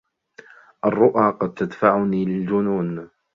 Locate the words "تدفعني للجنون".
1.53-3.09